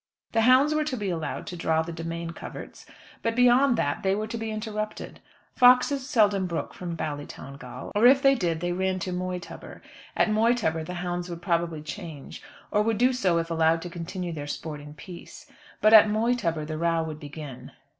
[0.31, 2.87] The hounds were to be allowed to draw the demesne coverts,
[3.21, 5.19] but beyond that they were to be interrupted.
[5.55, 9.83] Foxes seldom broke from Ballytowngal, or if they did they ran to Moytubber.
[10.17, 12.41] At Moytubber the hounds would probably change,
[12.71, 15.45] or would do so if allowed to continue their sport in peace.
[15.81, 17.71] But at Moytubber the row would begin.